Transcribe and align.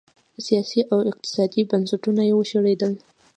سیاسي 0.45 0.81
او 0.91 0.99
اقتصادي 1.11 1.61
بنسټونه 1.69 2.21
یې 2.27 2.33
وشړېدل. 2.37 2.93